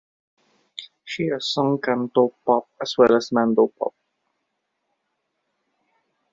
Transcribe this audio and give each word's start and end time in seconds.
She 1.05 1.27
has 1.27 1.53
sung 1.53 1.77
cantopop 1.77 2.65
as 2.81 2.97
well 2.97 3.15
as 3.15 3.29
mandopop. 3.29 3.93